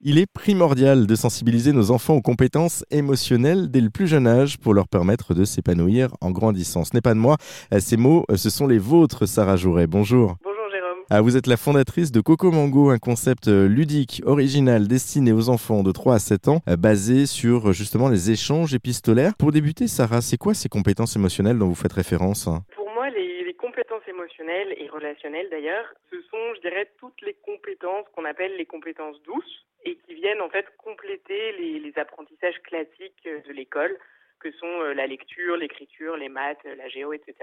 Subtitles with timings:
[0.00, 4.56] Il est primordial de sensibiliser nos enfants aux compétences émotionnelles dès le plus jeune âge
[4.56, 6.84] pour leur permettre de s'épanouir en grandissant.
[6.84, 7.36] Ce n'est pas de moi,
[7.74, 9.88] euh, ces mots, euh, ce sont les vôtres, Sarah Jouret.
[9.88, 10.36] Bonjour.
[10.44, 10.98] Bonjour Jérôme.
[11.10, 15.48] Ah, vous êtes la fondatrice de Coco Mango, un concept euh, ludique, original, destiné aux
[15.48, 19.32] enfants de 3 à 7 ans, basé sur justement les échanges épistolaires.
[19.36, 23.42] Pour débuter, Sarah, c'est quoi ces compétences émotionnelles dont vous faites référence Pour moi, les,
[23.42, 28.52] les compétences émotionnelles et relationnelles d'ailleurs, ce sont, je dirais, toutes les compétences qu'on appelle
[28.56, 33.96] les compétences douces et qui viennent en fait compléter les, apprentissages classiques euh, de l'école,
[34.38, 37.34] que sont euh, la lecture, l'écriture, les maths, la géo, etc.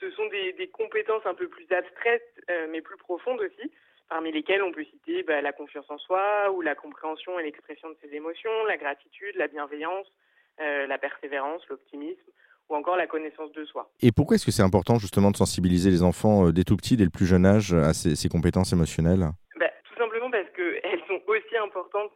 [0.00, 3.70] Ce sont des, compétences un peu plus abstraites, euh, mais plus profondes aussi,
[4.08, 7.90] parmi lesquelles on peut citer bah, la confiance en soi ou la compréhension et l'expression
[7.90, 10.06] de ses émotions, la gratitude, la bienveillance,
[10.58, 12.30] la persévérance, l'optimisme
[12.68, 13.90] ou encore la connaissance de soi.
[14.00, 17.04] Et pourquoi est-ce que c'est important justement de sensibiliser les enfants dès tout petits, dès
[17.04, 19.30] le plus jeune âge, à ces, ces compétences émotionnelles?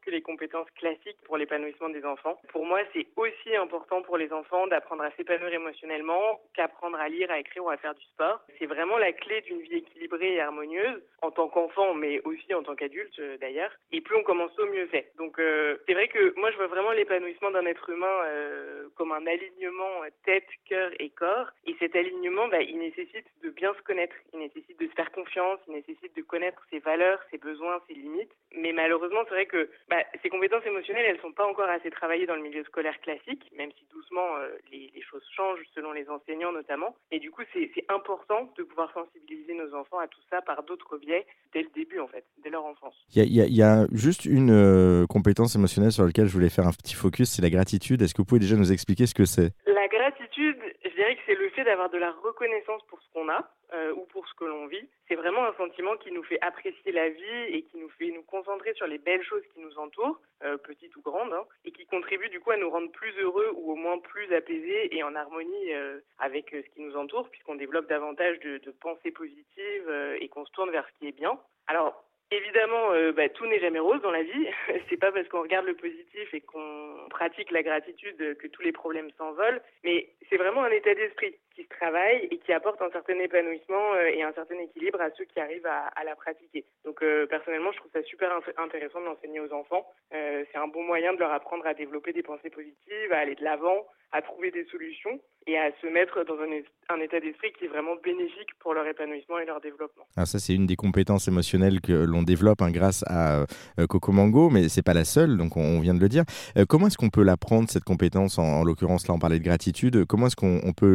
[0.04, 2.40] Que les compétences classiques pour l'épanouissement des enfants.
[2.48, 7.30] Pour moi, c'est aussi important pour les enfants d'apprendre à s'épanouir émotionnellement qu'apprendre à lire,
[7.30, 8.40] à écrire ou à faire du sport.
[8.58, 12.62] C'est vraiment la clé d'une vie équilibrée et harmonieuse en tant qu'enfant, mais aussi en
[12.62, 13.70] tant qu'adulte euh, d'ailleurs.
[13.92, 15.12] Et plus on commence au mieux c'est.
[15.16, 19.12] Donc euh, c'est vrai que moi je vois vraiment l'épanouissement d'un être humain euh, comme
[19.12, 21.50] un alignement tête, cœur et corps.
[21.66, 25.12] Et cet alignement, bah, il nécessite de bien se connaître, il nécessite de se faire
[25.12, 28.32] confiance, il nécessite de connaître ses valeurs, ses besoins, ses limites.
[28.52, 32.26] Mais malheureusement, c'est vrai que bah, ces compétences émotionnelles, elles sont pas encore assez travaillées
[32.26, 36.52] dans le milieu scolaire classique, même si doucement euh, les, choses changent selon les enseignants
[36.52, 36.94] notamment.
[37.10, 40.98] Et du coup, c'est important de pouvoir sensibiliser nos enfants à tout ça par d'autres
[40.98, 42.94] biais dès le début, en fait, dès leur enfance.
[43.14, 46.94] Il y a, juste une euh, compétence émotionnelle sur laquelle je voulais faire un petit
[46.94, 48.02] focus, c'est la gratitude.
[48.02, 51.22] Est-ce que vous pouvez déjà nous expliquer ce que c'est La gratitude, je dirais que
[51.26, 54.34] c'est le fait d'avoir de la reconnaissance pour ce qu'on a euh, ou pour ce
[54.34, 54.88] que l'on vit.
[55.06, 58.22] C'est vraiment un sentiment qui nous fait apprécier la vie et qui nous fait nous
[58.22, 61.86] concentrer sur les belles choses qui nous entourent, euh, petites ou grandes, hein, et qui
[61.86, 65.14] contribue du coup à nous rendre plus heureux ou au moins plus apaisés et en
[65.14, 70.44] harmonie euh, avec ce qui nous entoure, puisqu'on développe davantage de, pensées positives et qu'on
[70.46, 71.38] se tourne vers ce qui est bien.
[71.68, 74.46] Alors, Évidemment, bah, tout n'est jamais rose dans la vie.
[74.90, 78.72] c'est pas parce qu'on regarde le positif et qu'on pratique la gratitude que tous les
[78.72, 79.62] problèmes s'envolent.
[79.82, 83.94] Mais c'est vraiment un état d'esprit qui se travaille et qui apporte un certain épanouissement
[83.94, 86.64] euh, et un certain équilibre à ceux qui arrivent à, la pratiquer.
[86.84, 89.84] Donc euh, personnellement, je trouve ça super intéressant d'enseigner aux enfants.
[90.14, 93.34] Euh, c'est un bon moyen de leur apprendre à développer des pensées positives, à aller
[93.34, 97.64] de l'avant, à trouver des solutions et à se mettre dans un, état d'esprit qui
[97.64, 100.04] est vraiment bénéfique pour leur épanouissement et leur développement.
[100.16, 103.40] Alors ça, c'est une des compétences émotionnelles que l'on développe hein, grâce à
[103.78, 106.24] euh, Coco Mango, mais c'est pas la seule, donc on, vient de le dire.
[106.68, 110.04] Comment est-ce qu'on peut l'apprendre, cette compétence En, en l'occurrence, là, on parlait de gratitude.
[110.06, 110.94] Comment est-ce qu'on peut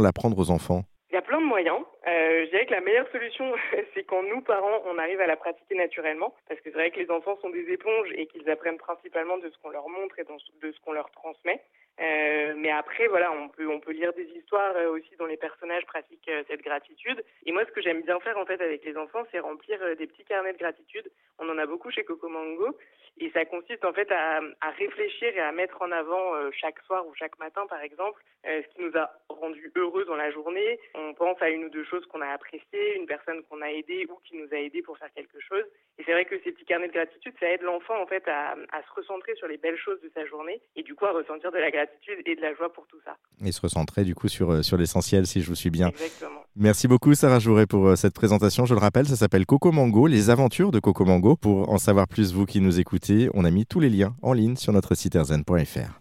[0.00, 0.82] l'apprendre aux enfants?
[1.10, 1.78] Il y a plein de moyens.
[2.06, 3.52] Euh, je dirais que la meilleure solution,
[3.94, 7.00] c'est quand nous, parents, on arrive à la pratiquer naturellement, parce que c'est vrai que
[7.00, 10.24] les enfants sont des éponges et qu'ils apprennent principalement de ce qu'on leur montre et
[10.24, 11.60] de ce qu'on leur transmet.
[12.00, 15.38] Euh, mais après, voilà, on peut on peut lire des histoires euh, aussi dont les
[15.38, 17.24] personnages pratiquent euh, cette gratitude.
[17.46, 20.06] Et moi, ce que j'aime bien faire en fait avec les enfants, c'est remplir des
[20.06, 21.10] petits carnets de gratitude.
[21.38, 22.76] On en a beaucoup chez Coco Mango,
[23.18, 24.40] et ça consiste en fait à,
[24.76, 28.82] réfléchir et à mettre en avant chaque soir ou chaque matin, par exemple, ce qui
[28.82, 30.78] nous a rendu heureux dans la journée.
[30.94, 34.06] On pense à une ou deux choses qu'on a appréciées, une personne qu'on a aidée
[34.10, 35.64] ou qui nous a aidé pour faire quelque chose.
[35.98, 38.54] Et c'est vrai que ces petits carnets de gratitude, ça aide l'enfant en fait à
[38.82, 41.58] se recentrer sur les belles choses de sa journée et du coup à ressentir de
[41.58, 41.85] la gratitude
[42.26, 43.16] et de la joie pour tout ça.
[43.44, 45.88] Et se recentrer du coup sur, euh, sur l'essentiel, si je vous suis bien.
[45.88, 46.40] Exactement.
[46.54, 48.64] Merci beaucoup Sarah Jouret pour euh, cette présentation.
[48.64, 51.36] Je le rappelle, ça s'appelle Coco Mango, les aventures de Coco Mango.
[51.36, 54.32] Pour en savoir plus, vous qui nous écoutez, on a mis tous les liens en
[54.32, 56.00] ligne sur notre site erzen.fr.